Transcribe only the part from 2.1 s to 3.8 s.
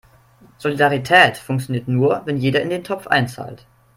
wenn jeder in den Topf einzahlt.